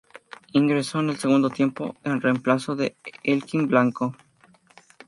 [0.53, 4.15] Ingresó en el segundo tiempo en reemplazo de Elkin Blanco.